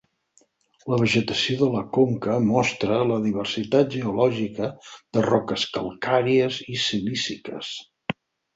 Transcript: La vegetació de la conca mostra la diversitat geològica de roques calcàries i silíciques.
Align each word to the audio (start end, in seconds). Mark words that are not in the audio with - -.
La 0.91 0.97
vegetació 1.01 1.57
de 1.59 1.67
la 1.73 1.83
conca 1.97 2.37
mostra 2.47 2.97
la 3.11 3.19
diversitat 3.27 3.93
geològica 3.99 4.71
de 5.19 5.25
roques 5.29 5.69
calcàries 5.79 6.61
i 6.77 6.83
silíciques. 6.89 7.73